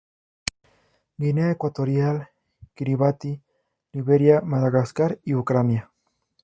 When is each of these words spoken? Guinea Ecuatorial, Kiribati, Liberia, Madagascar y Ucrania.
Guinea 1.23 1.49
Ecuatorial, 1.51 2.29
Kiribati, 2.73 3.39
Liberia, 3.93 4.41
Madagascar 4.41 5.19
y 5.23 5.35
Ucrania. 5.35 5.91